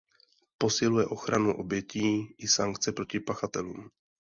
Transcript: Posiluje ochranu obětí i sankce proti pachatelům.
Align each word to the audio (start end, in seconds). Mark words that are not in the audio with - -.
Posiluje 0.57 1.05
ochranu 1.05 1.57
obětí 1.57 2.35
i 2.37 2.47
sankce 2.47 2.91
proti 2.91 3.19
pachatelům. 3.19 3.89